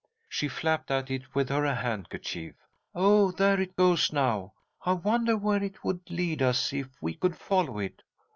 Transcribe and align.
She 0.27 0.47
flapped 0.47 0.89
at 0.89 1.11
it 1.11 1.35
with 1.35 1.49
her 1.49 1.75
handkerchief. 1.75 2.55
"Oh, 2.95 3.29
there 3.29 3.61
it 3.61 3.75
goes 3.75 4.11
now. 4.11 4.53
I 4.83 4.93
wonder 4.93 5.37
where 5.37 5.61
it 5.63 5.83
would 5.83 6.01
lead 6.09 6.41
us 6.41 6.73
if 6.73 6.87
we 7.03 7.13
could 7.13 7.35
follow 7.37 7.77
it?" 7.77 8.01